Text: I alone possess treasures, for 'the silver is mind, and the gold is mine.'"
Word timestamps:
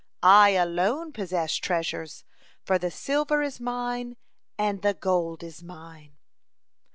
I 0.23 0.53
alone 0.55 1.11
possess 1.11 1.53
treasures, 1.57 2.23
for 2.63 2.79
'the 2.79 2.89
silver 2.89 3.43
is 3.43 3.59
mind, 3.59 4.17
and 4.57 4.81
the 4.81 4.95
gold 4.95 5.43
is 5.43 5.61
mine.'" 5.61 6.17